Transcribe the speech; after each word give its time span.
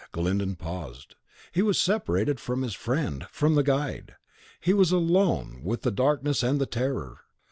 Glyndon 0.11 0.55
paused. 0.55 1.13
He 1.51 1.61
was 1.61 1.79
separated 1.79 2.39
from 2.39 2.63
his 2.63 2.73
friend, 2.73 3.27
from 3.29 3.53
the 3.53 3.61
guide. 3.61 4.15
He 4.59 4.73
was 4.73 4.91
alone, 4.91 5.61
with 5.63 5.83
the 5.83 5.91
Darkness 5.91 6.41
and 6.41 6.59
the 6.59 6.65
Terror. 6.65 7.19